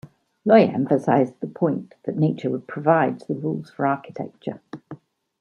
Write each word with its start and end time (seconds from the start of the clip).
Laugier 0.47 0.73
emphasised 0.73 1.39
the 1.41 1.45
point 1.47 1.93
that 2.05 2.17
nature 2.17 2.49
provides 2.57 3.27
the 3.27 3.35
rules 3.35 3.69
for 3.69 3.85
architecture. 3.85 4.59